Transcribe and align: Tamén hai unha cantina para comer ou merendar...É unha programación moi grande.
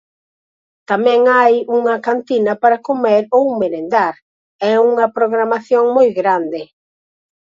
Tamén 0.89 1.21
hai 1.35 1.53
unha 1.77 1.95
cantina 2.07 2.53
para 2.63 2.83
comer 2.87 3.21
ou 3.37 3.43
merendar...É 3.61 4.73
unha 4.89 5.07
programación 5.17 5.83
moi 5.95 6.09
grande. 6.19 6.61